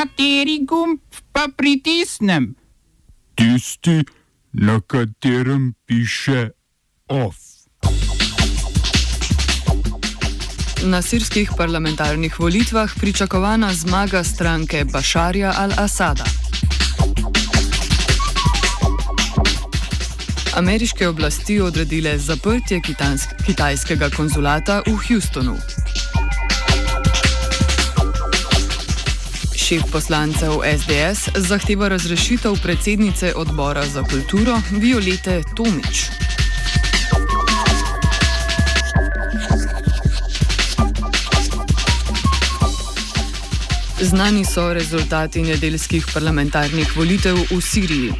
Kateri 0.00 0.64
gumb 0.64 1.00
pa 1.32 1.42
pritisnem? 1.56 2.54
Tisti, 3.36 4.00
na 4.52 4.80
katerem 4.80 5.74
piše 5.86 6.50
OF. 7.08 7.36
Na 10.82 11.02
sirskih 11.02 11.50
parlamentarnih 11.56 12.40
volitvah 12.40 12.94
pričakovana 13.00 13.74
zmaga 13.74 14.24
stranke 14.24 14.84
Bašarja 14.84 15.52
al-Asada. 15.52 16.24
Ameriške 20.56 21.08
oblasti 21.08 21.60
odredile 21.60 22.18
zaprtje 22.18 22.80
kitajskega 23.46 24.10
konzulata 24.16 24.82
v 24.86 24.96
Houstonu. 24.96 25.56
Šef 29.70 29.82
poslancev 29.92 30.52
SDS 30.78 31.28
zahteva 31.36 31.88
razrešitev 31.88 32.56
predsednice 32.62 33.34
odbora 33.36 33.86
za 33.86 34.02
kulturo 34.02 34.60
Violete 34.70 35.42
Tomič. 35.56 36.10
Znani 44.00 44.44
so 44.44 44.72
rezultati 44.72 45.42
nedeljskih 45.42 46.06
parlamentarnih 46.14 46.96
volitev 46.96 47.36
v 47.50 47.60
Siriji. 47.60 48.12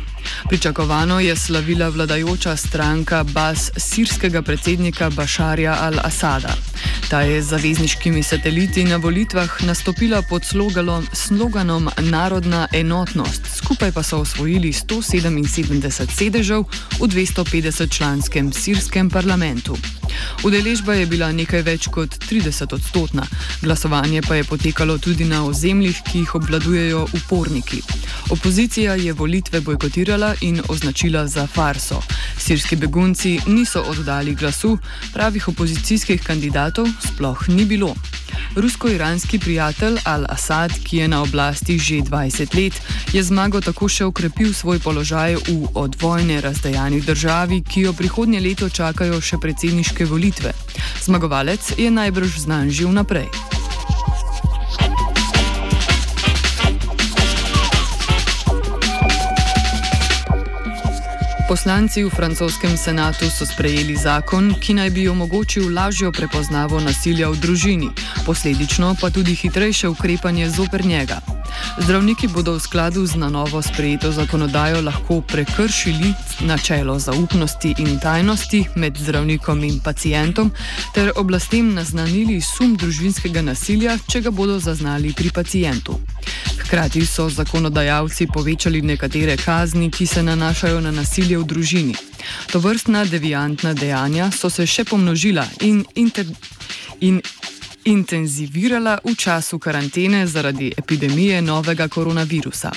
Pričakovano 0.49 1.21
je 1.21 1.37
slavila 1.37 1.89
vladajoča 1.89 2.57
stranka 2.57 3.25
Bas 3.25 3.71
sirskega 3.77 4.43
predsednika 4.43 5.11
Bašarja 5.11 5.79
al-Asada. 5.83 6.70
Ta 7.11 7.21
je 7.21 7.43
z 7.43 7.47
zavezniškimi 7.47 8.23
sateliti 8.23 8.85
na 8.85 8.97
volitvah 8.97 9.63
nastopila 9.67 10.23
pod 10.23 10.45
sloganom, 10.45 11.07
sloganom 11.13 11.91
Narodna 11.99 12.69
enotnost, 12.73 13.43
skupaj 13.57 13.93
pa 13.93 14.03
so 14.03 14.23
osvojili 14.23 14.71
177 14.73 16.07
sedežev 16.07 16.63
v 17.01 17.09
250 17.09 17.97
članskem 17.97 18.53
sirskem 18.53 19.11
parlamentu. 19.11 20.00
Udeležba 20.45 20.95
je 20.95 21.07
bila 21.07 21.33
nekaj 21.33 21.63
več 21.63 21.89
kot 21.93 22.17
30 22.31 22.75
odstotna, 22.75 23.27
glasovanje 23.63 24.23
pa 24.23 24.35
je 24.35 24.45
potekalo 24.45 24.99
tudi 24.99 25.25
na 25.25 25.45
ozemljih, 25.45 26.03
ki 26.07 26.19
jih 26.19 26.35
obvladujejo 26.35 27.07
uporniki. 27.13 27.83
Opozicija 28.31 28.95
je 28.95 29.13
volitve 29.13 29.61
bojkotirala 29.61 30.35
in 30.41 30.63
označila 30.69 31.27
za 31.27 31.47
farso. 31.47 32.03
Sirski 32.39 32.77
begunci 32.77 33.39
niso 33.47 33.83
oddali 33.83 34.35
glasu, 34.35 34.79
pravih 35.13 35.49
opozicijskih 35.49 36.23
kandidatov 36.23 36.89
sploh 37.07 37.49
ni 37.49 37.65
bilo. 37.65 37.95
Rusko-iranski 38.57 39.39
prijatelj 39.39 39.99
Al-Assad, 40.05 40.73
ki 40.85 40.97
je 40.97 41.09
na 41.09 41.23
oblasti 41.23 41.79
že 41.79 41.95
20 41.95 42.55
let, 42.55 42.75
je 43.13 43.23
zmago 43.23 43.61
tako 43.61 43.89
še 43.89 44.09
okrepil 44.11 44.51
svoj 44.55 44.83
položaj 44.83 45.39
v 45.47 45.71
od 45.75 45.95
vojne 46.03 46.41
razdejani 46.41 47.01
državi, 47.01 47.63
ki 47.63 47.87
jo 47.87 47.93
prihodnje 47.93 48.41
leto 48.41 48.69
čakajo 48.69 49.21
še 49.21 49.39
predsedniške 49.39 50.05
volitve. 50.05 50.51
Zmagovalec 51.05 51.79
je 51.79 51.91
najbrž 51.91 52.43
znan 52.47 52.71
že 52.71 52.91
vnaprej. 52.91 53.50
Poslanci 61.51 62.07
v 62.07 62.15
francoskem 62.15 62.79
senatu 62.79 63.27
so 63.27 63.43
sprejeli 63.43 63.99
zakon, 63.99 64.55
ki 64.55 64.79
naj 64.79 64.91
bi 64.95 65.09
omogočil 65.11 65.67
lažjo 65.75 66.13
prepoznavo 66.15 66.79
nasilja 66.79 67.27
v 67.27 67.43
družini, 67.43 67.91
posledično 68.23 68.95
pa 69.03 69.11
tudi 69.11 69.35
hitrejše 69.35 69.91
ukrepanje 69.91 70.47
zoper 70.47 70.87
njega. 70.87 71.19
Zdravniki 71.79 72.29
bodo 72.29 72.59
v 72.59 72.61
skladu 72.61 73.07
z 73.07 73.15
na 73.15 73.31
novo 73.31 73.63
sprejeto 73.63 74.13
zakonodajo 74.13 74.83
lahko 74.83 75.21
prekršili 75.21 76.15
načelo 76.41 76.99
zaupnosti 76.99 77.75
in 77.79 78.01
tajnosti 78.01 78.67
med 78.75 78.99
zdravnikom 78.99 79.65
in 79.65 79.81
pacijentom 79.81 80.51
ter 80.95 81.13
oblastem 81.17 81.75
naznanili 81.75 82.41
sum 82.41 82.77
družinskega 82.77 83.43
nasilja, 83.43 83.99
če 84.09 84.21
ga 84.21 84.31
bodo 84.31 84.59
zaznali 84.59 85.13
pri 85.13 85.31
pacijentu. 85.31 86.01
Hkrati 86.59 87.07
so 87.07 87.29
zakonodajalci 87.31 88.27
povečali 88.27 88.83
nekatere 88.83 89.37
kazni, 89.37 89.91
ki 89.91 90.07
se 90.07 90.23
nanašajo 90.23 90.81
na 90.81 90.91
nasilje 90.91 91.39
v 91.39 91.45
družini. 91.45 91.95
To 92.53 92.59
vrstna 92.59 93.05
deviantna 93.05 93.75
dejanja 93.75 94.31
so 94.31 94.51
se 94.51 94.67
še 94.67 94.85
pomnožila 94.85 95.47
in, 95.61 95.85
inter, 95.95 96.27
in 97.01 97.23
intenzivirala 97.85 98.99
v 99.05 99.15
času 99.15 99.59
karantene 99.59 100.27
zaradi 100.27 100.73
epidemije 100.77 101.43
novega 101.43 101.89
koronavirusa. 101.89 102.71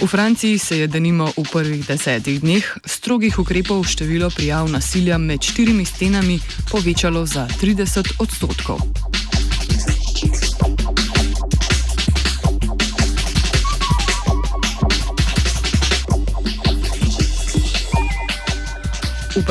V 0.00 0.06
Franciji 0.06 0.58
se 0.58 0.78
je 0.78 0.86
denimo 0.86 1.32
v 1.36 1.44
prvih 1.52 1.86
desetih 1.86 2.40
dneh 2.40 2.76
strogih 2.84 3.38
ukrepov 3.38 3.84
število 3.84 4.30
prijav 4.30 4.68
nasilja 4.68 5.18
med 5.18 5.42
štirimi 5.42 5.84
stenami 5.84 6.40
povečalo 6.70 7.26
za 7.26 7.48
30 7.60 8.14
odstotkov. 8.18 8.78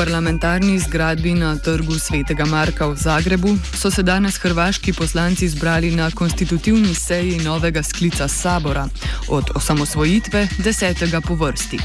Parlamentarni 0.00 0.78
zgradbi 0.78 1.34
na 1.34 1.56
trgu 1.56 1.98
Svetega 1.98 2.44
Marka 2.48 2.86
v 2.86 2.96
Zagrebu 2.96 3.52
so 3.76 3.90
se 3.90 4.02
danes 4.02 4.38
hrvaški 4.40 4.92
poslanci 4.92 5.48
zbrali 5.48 5.90
na 5.90 6.10
konstitutivni 6.10 6.94
seji 6.94 7.38
novega 7.44 7.82
sklica 7.82 8.28
sabora 8.28 8.88
od 9.28 9.50
osamosvojitve 9.54 10.48
desetega 10.58 11.20
po 11.20 11.34
vrsti. 11.34 11.78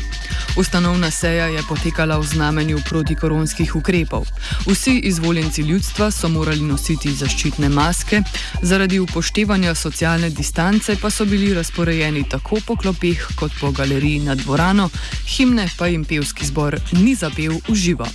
Ustanovna 0.55 1.11
seja 1.11 1.45
je 1.45 1.61
potekala 1.69 2.17
v 2.17 2.23
znamenju 2.23 2.79
protikoronskih 2.89 3.75
ukrepov. 3.75 4.23
Vsi 4.65 4.99
izvoljenci 5.03 5.61
ljudstva 5.61 6.11
so 6.11 6.29
morali 6.29 6.61
nositi 6.61 7.11
zaščitne 7.11 7.69
maske, 7.69 8.21
zaradi 8.61 8.99
upoštevanja 8.99 9.75
socialne 9.75 10.29
distance 10.29 10.95
pa 11.01 11.09
so 11.09 11.25
bili 11.25 11.53
razporejeni 11.53 12.23
tako 12.29 12.59
po 12.67 12.75
klopih 12.75 13.27
kot 13.35 13.51
po 13.59 13.71
galeriji 13.71 14.19
nad 14.19 14.37
dvorano, 14.37 14.89
himne 15.27 15.67
pa 15.77 15.87
jim 15.87 16.05
pevski 16.05 16.45
zbor 16.45 16.79
ni 16.91 17.15
zapel 17.15 17.59
v 17.67 17.75
živo. 17.75 18.07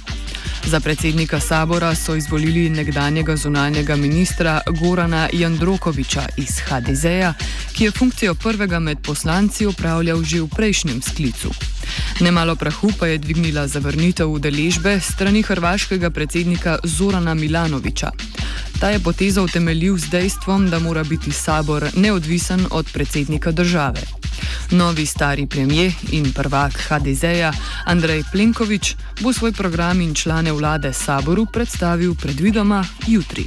Za 0.67 0.81
predsednika 0.81 1.41
sabora 1.41 1.95
so 1.95 2.15
izvolili 2.15 2.71
nekdanjega 2.71 3.37
zunanjega 3.37 3.97
ministra 3.97 4.61
Gorana 4.81 5.29
Jandrokoviča 5.33 6.23
iz 6.37 6.59
HDZ-ja, 6.59 7.35
ki 7.73 7.85
je 7.85 7.91
funkcijo 7.91 8.35
prvega 8.35 8.79
med 8.79 8.99
poslanci 9.03 9.67
upravljal 9.67 10.23
že 10.23 10.41
v 10.41 10.49
prejšnjem 10.49 11.03
sklicu. 11.03 11.51
Nemalo 12.21 12.57
prahu 12.57 12.93
pa 12.99 13.07
je 13.07 13.19
dvignila 13.19 13.67
zavrnitev 13.67 14.31
udeležbe 14.31 15.01
strani 15.01 15.43
hrvaškega 15.43 16.11
predsednika 16.11 16.79
Zorana 16.85 17.35
Milanoviča. 17.35 18.11
Ta 18.81 18.91
je 18.91 19.01
potezo 19.01 19.45
utemeljil 19.45 19.99
z 19.99 20.09
dejstvom, 20.11 20.71
da 20.71 20.79
mora 20.79 21.05
biti 21.05 21.33
sabor 21.33 21.91
neodvisen 21.97 22.67
od 22.71 22.87
predsednika 22.93 23.51
države. 23.51 24.01
Novi 24.71 25.07
stari 25.07 25.47
premijer 25.47 25.93
in 26.13 26.33
prvak 26.33 26.73
HDZ-ja 26.73 27.53
Andrej 27.85 28.23
Plenković 28.33 28.95
bo 29.21 29.33
svoj 29.33 29.53
program 29.53 30.01
in 30.01 30.15
člane 30.15 30.53
vlade 30.53 30.93
saboru 30.93 31.47
predstavil 31.47 32.15
predvidoma 32.15 32.85
jutri. 33.07 33.47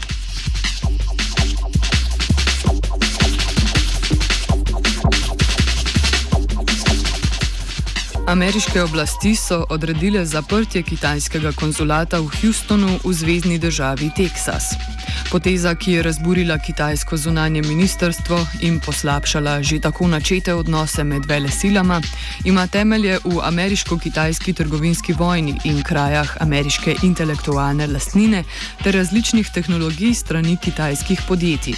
Ameriške 8.27 8.81
oblasti 8.81 9.35
so 9.35 9.65
odredile 9.69 10.25
zaprtje 10.25 10.83
kitajskega 10.83 11.51
konzulata 11.51 12.19
v 12.19 12.27
Houstonu 12.41 12.99
v 13.03 13.13
zvezdni 13.13 13.59
državi 13.59 14.11
Teksas. 14.15 14.92
Poteza, 15.31 15.75
ki 15.75 15.91
je 15.91 16.03
razburila 16.03 16.57
kitajsko 16.57 17.17
zunanje 17.17 17.61
ministrstvo 17.61 18.47
in 18.61 18.79
poslabšala 18.79 19.63
že 19.63 19.79
tako 19.79 20.07
načete 20.07 20.53
odnose 20.53 21.03
med 21.03 21.25
vele 21.25 21.51
silama, 21.51 22.01
ima 22.43 22.67
temelje 22.67 23.19
v 23.23 23.39
ameriško-kitajski 23.43 24.53
trgovinski 24.53 25.13
vojni 25.13 25.59
in 25.63 25.83
krajah 25.83 26.37
ameriške 26.39 26.95
intelektualne 27.03 27.87
lastnine 27.87 28.43
ter 28.83 28.93
različnih 28.93 29.49
tehnologij 29.53 30.13
strani 30.13 30.57
kitajskih 30.57 31.21
podjetij. 31.27 31.75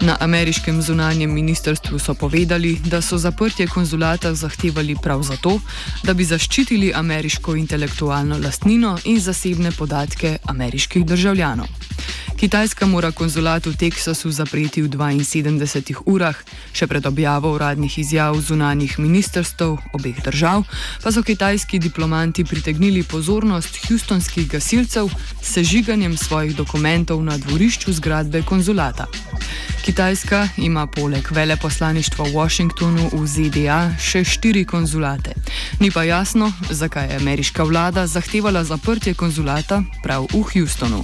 Na 0.00 0.16
ameriškem 0.20 0.82
zunanjem 0.82 1.34
ministrstvu 1.34 1.98
so 1.98 2.14
povedali, 2.14 2.78
da 2.84 3.00
so 3.02 3.18
zaprtje 3.18 3.66
konzulata 3.66 4.34
zahtevali 4.34 4.96
prav 5.02 5.22
zato, 5.22 5.60
da 6.02 6.14
bi 6.14 6.24
zaščitili 6.24 6.92
ameriško 6.94 7.56
intelektualno 7.56 8.38
lastnino 8.44 8.98
in 9.04 9.20
zasebne 9.20 9.72
podatke 9.72 10.38
ameriških 10.44 11.06
državljanov. 11.06 11.66
Kitajska 12.38 12.86
mora 12.86 13.10
konzulat 13.10 13.66
v 13.66 13.74
Teksasu 13.74 14.30
zapreti 14.30 14.78
v 14.78 14.86
72 14.94 16.06
urah, 16.06 16.38
še 16.70 16.86
pred 16.86 17.02
objavo 17.02 17.50
uradnih 17.50 17.90
izjav 17.98 18.38
zunanjih 18.38 18.94
ministrstv 19.02 19.74
obeh 19.90 20.14
držav, 20.22 20.62
pa 21.02 21.10
so 21.10 21.26
kitajski 21.26 21.82
diplomanti 21.82 22.46
pritegnili 22.46 23.02
pozornost 23.02 23.82
houstonskih 23.90 24.46
gasilcev 24.46 25.10
s 25.10 25.58
sežiganjem 25.58 26.14
svojih 26.14 26.54
dokumentov 26.54 27.18
na 27.26 27.34
dvorišču 27.42 27.98
zgradbe 27.98 28.46
konzulata. 28.46 29.10
Kitajska 29.82 30.62
ima 30.62 30.86
poleg 30.86 31.26
veleposlaništva 31.34 32.30
v 32.30 32.38
Washingtonu 32.38 33.18
v 33.18 33.26
ZDA 33.26 33.98
še 33.98 34.22
štiri 34.22 34.62
konzulate. 34.62 35.34
Ni 35.82 35.90
pa 35.90 36.06
jasno, 36.06 36.54
zakaj 36.70 37.10
je 37.10 37.18
ameriška 37.18 37.66
vlada 37.66 38.06
zahtevala 38.06 38.62
zaprtje 38.62 39.18
konzulata 39.18 39.82
prav 40.06 40.30
v 40.30 40.46
Houstonu. 40.54 41.02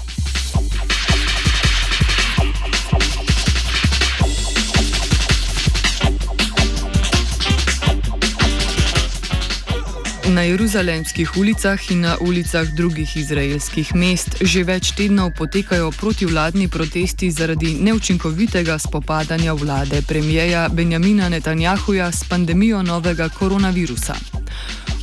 Na 10.28 10.40
jeruzalemskih 10.42 11.36
ulicah 11.36 11.90
in 11.90 12.00
na 12.00 12.16
ulicah 12.20 12.64
drugih 12.64 13.16
izraelskih 13.16 13.94
mest 13.94 14.40
že 14.40 14.62
več 14.64 14.94
tednov 14.96 15.34
potekajo 15.36 15.90
protivladni 15.92 16.68
protesti 16.68 17.28
zaradi 17.30 17.74
neučinkovitega 17.80 18.78
spopadanja 18.78 19.52
vlade 19.52 20.00
premijeja 20.08 20.68
Benjamina 20.72 21.28
Netanjahuja 21.28 22.12
s 22.12 22.24
pandemijo 22.24 22.82
novega 22.82 23.28
koronavirusa. 23.28 24.33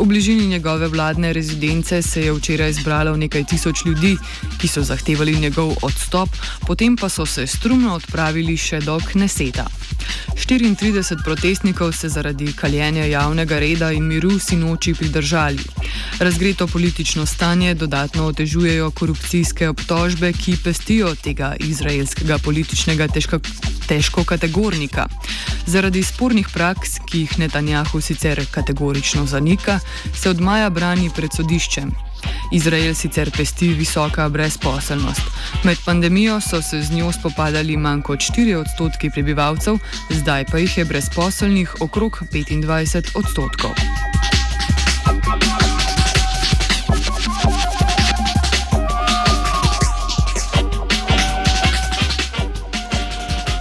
V 0.02 0.06
bližini 0.06 0.48
njegove 0.48 0.88
vladne 0.88 1.34
rezidence 1.34 2.02
se 2.02 2.22
je 2.22 2.34
včeraj 2.34 2.74
zbralo 2.74 3.18
nekaj 3.18 3.44
tisoč 3.44 3.86
ljudi, 3.86 4.18
ki 4.58 4.68
so 4.68 4.82
zahtevali 4.84 5.36
njegov 5.36 5.76
odstop, 5.82 6.30
potem 6.68 6.96
pa 6.98 7.10
so 7.10 7.26
se 7.26 7.48
strumno 7.48 7.94
odpravili 7.96 8.58
še 8.58 8.80
do 8.82 8.98
Kneseta. 9.12 9.68
34 10.34 11.24
protestnikov 11.24 11.94
se 11.94 12.10
zaradi 12.10 12.54
kaljenja 12.54 13.06
javnega 13.06 13.60
reda 13.60 13.92
in 13.92 14.08
miru 14.08 14.40
sinoči 14.40 14.94
pridržali. 14.94 15.64
Razgreto 16.20 16.68
politično 16.68 17.26
stanje 17.26 17.74
dodatno 17.74 18.26
otežujejo 18.26 18.92
korupcijske 18.92 19.70
obtožbe, 19.70 20.34
ki 20.34 20.58
pestijo 20.64 21.16
tega 21.16 21.56
izraelskega 21.60 22.38
političnega 22.38 23.08
težko, 23.08 23.40
težko 23.92 24.24
kategornika. 24.24 25.06
Zaradi 25.68 26.00
spornih 26.04 26.48
praks, 26.54 26.96
ki 27.06 27.26
jih 27.26 27.34
Netanjahu 27.42 28.00
sicer 28.02 28.40
kategorično 28.52 29.26
zanika, 29.28 29.80
se 30.16 30.30
od 30.30 30.40
maja 30.40 30.70
brani 30.70 31.10
pred 31.16 31.36
sodiščem. 31.36 31.92
Izrael 32.56 32.96
sicer 32.96 33.32
pesti 33.36 33.74
visoka 33.76 34.30
brezposelnost. 34.30 35.22
Med 35.68 35.84
pandemijo 35.86 36.40
so 36.42 36.62
se 36.62 36.82
z 36.82 36.96
njo 36.96 37.12
spopadali 37.12 37.78
manj 37.78 38.06
kot 38.08 38.24
4 38.32 38.56
odstotki 38.62 39.10
prebivalcev, 39.12 39.82
zdaj 40.10 40.46
pa 40.52 40.64
jih 40.64 40.78
je 40.78 40.86
brezposelnih 40.86 41.76
okrog 41.82 42.24
25 42.32 43.12
odstotkov. 43.16 43.91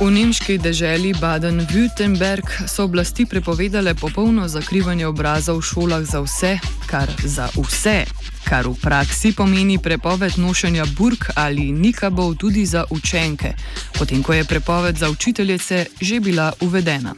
V 0.00 0.08
nemški 0.08 0.56
deželi 0.56 1.12
Baden-Württemberg 1.12 2.48
so 2.64 2.88
oblasti 2.88 3.26
prepovedale 3.28 3.92
popolno 3.94 4.48
zakrivanje 4.48 5.04
obraza 5.06 5.52
v 5.52 5.60
šolah 5.60 6.00
za 6.08 6.24
vse, 6.24 6.56
kar 6.88 7.12
za 7.20 7.52
vse, 7.52 8.08
kar 8.48 8.64
v 8.64 8.80
praksi 8.80 9.36
pomeni 9.36 9.76
prepoved 9.76 10.40
nošenja 10.40 10.88
burk 10.96 11.36
ali 11.36 11.68
nikabov 11.68 12.40
tudi 12.40 12.64
za 12.64 12.88
učenke, 12.88 13.52
potem 13.92 14.24
ko 14.24 14.32
je 14.32 14.48
prepoved 14.48 14.96
za 14.96 15.12
učiteljice 15.12 15.86
že 16.00 16.20
bila 16.20 16.52
uvedena. 16.64 17.12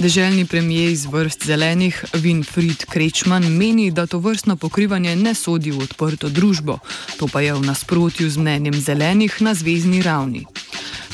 Deželni 0.00 0.48
premijer 0.48 0.90
iz 0.96 1.04
vrst 1.04 1.44
zelenih 1.44 2.04
Winfried 2.12 2.88
Krečman 2.88 3.44
meni, 3.44 3.90
da 3.90 4.06
to 4.06 4.18
vrstno 4.18 4.56
pokrivanje 4.56 5.16
ne 5.16 5.34
sodi 5.34 5.70
v 5.70 5.84
odprto 5.84 6.28
družbo, 6.28 6.78
to 7.20 7.28
pa 7.28 7.44
je 7.44 7.52
v 7.52 7.60
nasprotju 7.60 8.30
z 8.30 8.36
mnenjem 8.40 8.80
zelenih 8.80 9.36
na 9.40 9.54
zvezdni 9.54 10.00
ravni. 10.02 10.46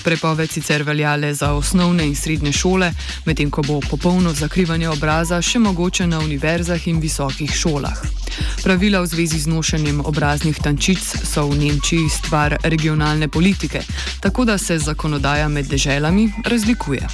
Prepoved 0.05 0.51
sicer 0.51 0.83
velja 0.83 1.17
le 1.17 1.35
za 1.35 1.53
osnovne 1.53 2.07
in 2.07 2.17
srednje 2.17 2.53
šole, 2.53 2.93
medtem 3.25 3.51
ko 3.51 3.63
bo 3.63 3.81
popolno 3.91 4.33
zakrivanje 4.33 4.89
obraza 4.89 5.43
še 5.43 5.59
mogoče 5.59 6.07
na 6.07 6.19
univerzah 6.19 6.89
in 6.89 7.01
visokih 7.01 7.55
šolah. 7.55 8.03
Pravila 8.65 9.01
v 9.01 9.07
zvezi 9.07 9.39
z 9.39 9.47
nošenjem 9.47 10.01
obraznih 10.01 10.59
tančic 10.59 11.03
so 11.03 11.47
v 11.47 11.59
Nemčiji 11.59 12.09
stvar 12.11 12.57
regionalne 12.63 13.29
politike, 13.29 13.83
tako 14.21 14.45
da 14.45 14.59
se 14.59 14.79
zakonodaja 14.79 15.49
med 15.49 15.67
deželami 15.67 16.33
razlikuje. 16.47 17.07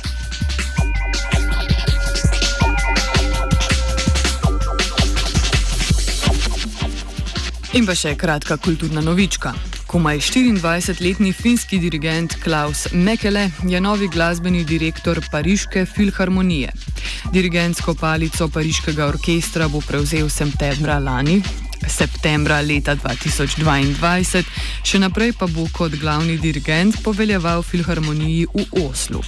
In 7.76 7.84
pa 7.86 7.94
še 7.94 8.16
kratka 8.16 8.56
kulturna 8.56 9.04
novička. 9.04 9.77
Komaj 9.88 10.18
24-letni 10.18 11.32
finski 11.32 11.78
dirigent 11.80 12.34
Klaus 12.44 12.88
Mekele 12.92 13.50
je 13.64 13.80
novi 13.80 14.08
glasbeni 14.08 14.64
direktor 14.64 15.20
Pariške 15.32 15.86
filharmonije. 15.86 16.72
Dirigentsko 17.32 17.94
palico 17.94 18.48
Pariškega 18.48 19.06
orkestra 19.06 19.68
bo 19.68 19.80
prevzel 19.80 20.28
septembra 20.28 20.98
lani. 20.98 21.40
Septembra 21.88 22.60
leta 22.60 22.96
2022, 23.00 24.44
še 24.84 25.00
naprej 25.00 25.32
pa 25.40 25.48
bo 25.48 25.64
kot 25.72 25.96
glavni 25.96 26.36
dirigent 26.36 27.00
poveljeval 27.04 27.62
filharmoniji 27.62 28.44
v 28.52 28.84
Oslu. 28.84 29.24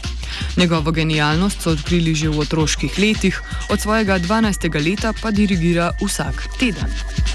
Njegovo 0.60 0.92
genialnost 0.92 1.62
so 1.62 1.72
odkrili 1.72 2.14
že 2.14 2.28
v 2.28 2.44
otroških 2.44 2.98
letih, 2.98 3.40
od 3.70 3.80
svojega 3.80 4.18
12. 4.18 4.68
leta 4.76 5.16
pa 5.22 5.30
dirigira 5.30 5.92
vsak 6.04 6.44
teden. 6.58 7.29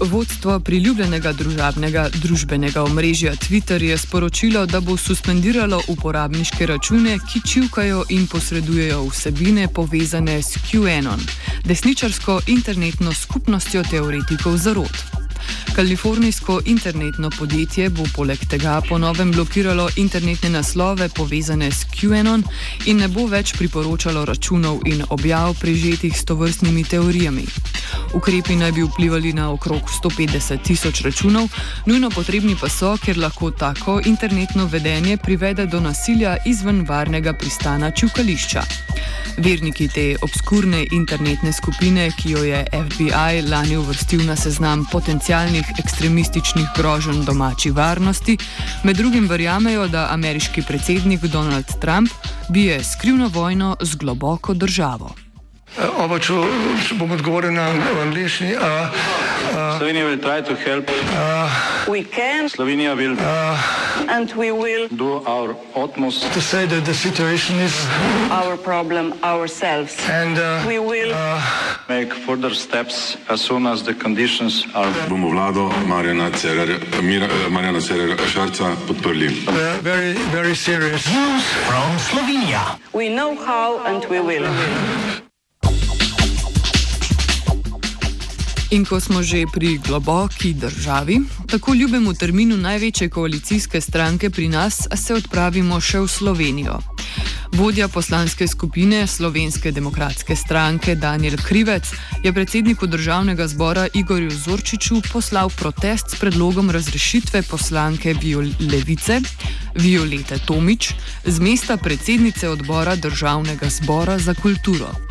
Vodstvo 0.00 0.60
priljubljenega 0.60 1.32
družabnega 1.32 2.04
družbenega 2.22 2.82
omrežja 2.86 3.32
Twitter 3.34 3.82
je 3.82 3.98
sporočilo, 3.98 4.66
da 4.66 4.80
bo 4.80 4.96
suspendiralo 4.96 5.80
uporabniške 5.88 6.66
račune, 6.66 7.18
ki 7.18 7.42
čivkajo 7.42 8.04
in 8.14 8.26
posredujejo 8.26 9.02
vsebine 9.10 9.68
povezane 9.74 10.42
s 10.42 10.60
QAnon, 10.70 11.20
desničarsko 11.64 12.40
internetno 12.46 13.12
skupnostjo 13.12 13.82
teoretikov 13.90 14.56
zarod. 14.56 15.02
Kalifornijsko 15.74 16.60
internetno 16.64 17.30
podjetje 17.30 17.90
bo 17.90 18.06
poleg 18.14 18.38
tega 18.50 18.80
ponovem 18.88 19.32
blokiralo 19.32 19.88
internetne 19.96 20.50
naslove 20.50 21.08
povezane 21.08 21.70
s 21.70 21.86
QAnon 21.90 22.42
in 22.86 22.96
ne 23.02 23.08
bo 23.08 23.26
več 23.26 23.54
priporočalo 23.58 24.24
računov 24.24 24.80
in 24.86 25.02
objav 25.10 25.54
prežetih 25.60 26.18
s 26.18 26.24
tovrstnimi 26.24 26.84
teorijami. 26.84 27.46
Ukrepi 28.14 28.56
naj 28.56 28.72
bi 28.72 28.82
vplivali 28.82 29.32
na 29.32 29.50
okrog 29.52 29.82
150 30.02 30.62
tisoč 30.62 31.00
računov, 31.04 31.48
nujno 31.86 32.10
potrebni 32.10 32.56
pa 32.60 32.68
so, 32.68 32.96
ker 32.96 33.18
lahko 33.18 33.50
tako 33.50 34.00
internetno 34.04 34.66
vedenje 34.66 35.16
privede 35.16 35.66
do 35.66 35.80
nasilja 35.80 36.36
izven 36.44 36.86
varnega 36.88 37.32
pristana 37.32 37.90
čukališča. 37.90 38.62
Verniki 39.38 39.88
te 39.88 40.16
obskurne 40.22 40.86
internetne 40.92 41.52
skupine, 41.52 42.08
ki 42.16 42.30
jo 42.30 42.42
je 42.44 42.64
FBI 42.72 43.42
lani 43.50 43.76
uvrstil 43.76 44.24
na 44.26 44.36
seznam 44.36 44.86
potencialnih 44.92 45.76
ekstremističnih 45.78 46.66
groženj 46.76 47.24
domači 47.24 47.70
varnosti, 47.70 48.38
med 48.84 48.96
drugim 48.96 49.28
verjamejo, 49.28 49.88
da 49.88 50.08
ameriški 50.10 50.62
predsednik 50.62 51.20
Donald 51.20 51.78
Trump 51.80 52.10
bije 52.48 52.84
skrivno 52.84 53.28
vojno 53.28 53.76
z 53.80 53.94
globoko 53.94 54.54
državo. 54.54 55.27
Oba, 55.78 56.18
če, 56.18 56.34
če 56.88 56.96
bom 56.98 57.12
odgovoril 57.14 57.52
na 57.54 57.68
angliški. 58.02 58.48
Uh, 58.58 58.62
uh, 59.54 59.78
Slovenija 59.78 60.08
bo 60.08 60.16
poskušala 60.18 60.82
pomagati. 60.82 62.48
Slovenija 62.50 62.94
bo 62.94 63.02
naredila 63.02 63.30
naš 64.10 64.32
utmost, 65.74 66.26
da 66.26 66.40
bo 66.40 66.58
rekla, 66.58 66.80
da 66.80 66.90
je 66.90 66.94
situacija 66.94 67.56
naš 67.58 68.56
problem, 68.64 69.12
naš. 69.22 69.94
In 70.08 70.34
mi 70.66 70.78
bomo 70.78 70.90
naredili 70.90 71.14
nadaljnje 71.88 72.10
korake, 72.26 73.16
as 73.28 73.40
soon 73.40 73.66
as 73.66 73.82
the 73.82 73.94
conditions 74.02 74.64
are. 74.74 74.90
Bomo 75.08 75.30
vlado 75.30 75.70
Marjana 75.86 76.30
Cererja 77.80 78.16
Šarca 78.32 78.74
podprli. 78.88 79.30
Very, 79.82 80.14
very 80.32 80.56
serious. 80.56 81.06
News 81.06 81.44
from 81.66 81.98
Slovenija. 81.98 82.78
We 82.92 83.08
know 83.14 83.36
how 83.46 83.78
and 83.86 84.04
we 84.10 84.20
will. 84.20 84.46
In 88.70 88.84
ko 88.84 89.00
smo 89.00 89.22
že 89.22 89.48
pri 89.52 89.78
globoki 89.78 90.52
državi, 90.52 91.20
tako 91.46 91.74
ljubemu 91.74 92.14
terminu 92.14 92.56
največje 92.56 93.08
koalicijske 93.08 93.80
stranke 93.80 94.30
pri 94.30 94.48
nas, 94.48 94.84
se 94.94 95.14
odpravimo 95.14 95.80
še 95.80 96.00
v 96.04 96.08
Slovenijo. 96.08 96.76
Vodja 97.56 97.88
poslanske 97.88 98.46
skupine 98.46 99.06
Slovenske 99.06 99.72
demokratske 99.72 100.36
stranke 100.36 100.94
Daniel 100.94 101.36
Krivec 101.40 101.88
je 102.24 102.32
predsedniku 102.32 102.86
državnega 102.86 103.48
zbora 103.48 103.88
Igorju 103.94 104.30
Zorčiču 104.30 105.00
poslal 105.12 105.48
protest 105.50 106.10
s 106.10 106.20
predlogom 106.20 106.70
razrešitve 106.70 107.42
poslanke 107.42 108.14
Viol 108.20 108.52
Levice 108.60 109.20
Violete 109.74 110.38
Tomič 110.38 110.92
z 111.24 111.40
mesta 111.40 111.76
predsednice 111.76 112.48
odbora 112.48 112.96
državnega 112.96 113.68
zbora 113.68 114.18
za 114.18 114.34
kulturo. 114.34 115.07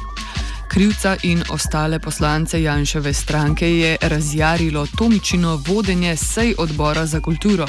Krivca 0.77 1.15
in 1.23 1.43
ostale 1.49 1.99
poslance 1.99 2.61
Janševe 2.61 3.13
stranke 3.13 3.77
je 3.77 3.97
razjarilo 4.01 4.87
Tomičino 4.97 5.55
vodenje 5.67 6.15
sej 6.15 6.53
odbora 6.57 7.05
za 7.05 7.19
kulturo. 7.21 7.65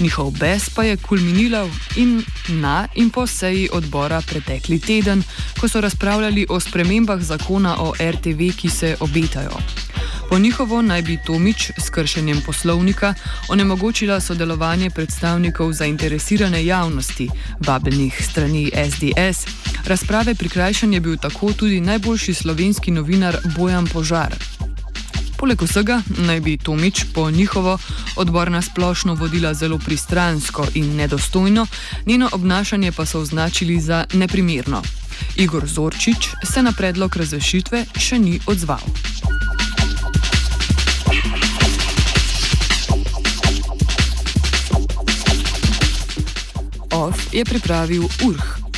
Njihov 0.00 0.30
bes 0.30 0.70
pa 0.70 0.82
je 0.82 0.96
kulminiral 0.96 1.68
in 1.96 2.24
na 2.48 2.88
in 2.94 3.10
po 3.10 3.26
seji 3.26 3.68
odbora 3.72 4.22
pretekli 4.26 4.78
teden, 4.80 5.22
ko 5.60 5.68
so 5.68 5.80
razpravljali 5.80 6.46
o 6.48 6.60
spremembah 6.60 7.20
zakona 7.20 7.76
o 7.78 7.92
RTV, 8.00 8.56
ki 8.56 8.70
se 8.70 8.96
obetajo. 9.00 9.58
Po 10.28 10.38
njihovo 10.38 10.82
naj 10.82 11.02
bi 11.02 11.18
Tomič 11.26 11.70
s 11.78 11.90
kršenjem 11.90 12.42
poslovnika 12.46 13.14
onemogočila 13.48 14.20
sodelovanje 14.20 14.90
predstavnikov 14.90 15.72
zainteresirane 15.72 16.64
javnosti, 16.64 17.28
vabljenih 17.60 18.26
strani 18.30 18.70
SDS. 18.90 19.71
Razprave 19.86 20.34
prikrajšan 20.34 20.92
je 20.92 21.00
bil 21.00 21.16
tako 21.16 21.52
tudi 21.52 21.80
najboljši 21.80 22.34
slovenski 22.34 22.90
novinar 22.90 23.36
Bojan 23.56 23.86
Požar. 23.86 24.34
Poleg 25.36 25.62
vsega 25.62 26.02
naj 26.18 26.40
bi 26.40 26.56
Tomič 26.56 27.04
po 27.14 27.30
njihovo 27.30 27.78
odbor 28.16 28.50
na 28.50 28.62
splošno 28.62 29.14
vodila 29.14 29.54
zelo 29.54 29.78
pristransko 29.78 30.66
in 30.74 30.96
nedostojno, 30.96 31.66
njeno 32.06 32.28
obnašanje 32.32 32.92
pa 32.92 33.06
so 33.06 33.20
označili 33.20 33.80
za 33.80 34.04
neprimerno. 34.12 34.82
Igor 35.36 35.66
Zorčič 35.66 36.28
se 36.44 36.62
na 36.62 36.72
predlog 36.72 37.16
razrešitve 37.16 37.84
še 37.98 38.18
ni 38.18 38.40
odzval. 38.46 38.80
OF 46.90 47.34
je 47.34 47.44
pripravil 47.44 48.02
URH. 48.02 48.71